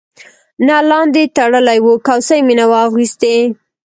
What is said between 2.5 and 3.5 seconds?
نه وه اغوستې.